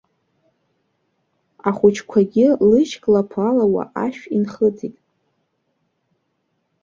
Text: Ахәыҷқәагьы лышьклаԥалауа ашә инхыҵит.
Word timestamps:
Ахәыҷқәагьы 1.67 2.47
лышьклаԥалауа 2.69 3.83
ашә 4.05 4.23
инхыҵит. 4.35 4.95